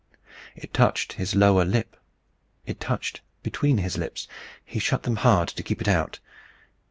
It 0.55 0.73
touched 0.73 1.13
his 1.13 1.35
lower 1.35 1.63
lip. 1.63 1.95
It 2.65 2.79
touched 2.79 3.21
between 3.43 3.77
his 3.77 3.99
lips. 3.99 4.27
He 4.65 4.79
shut 4.79 5.03
them 5.03 5.17
hard 5.17 5.47
to 5.49 5.61
keep 5.61 5.79
it 5.79 5.87
out. 5.87 6.17